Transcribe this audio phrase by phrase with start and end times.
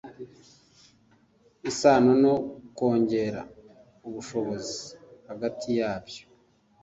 [1.69, 2.33] isano no
[2.77, 3.41] kongera
[4.07, 4.79] ubushobozi
[5.29, 6.23] hagati yabyo.